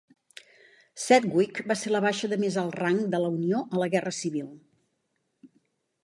[1.01, 4.15] Sedgwick va ser la baixa de més alt rang de la Unió a la Guerra
[4.21, 4.49] Civil.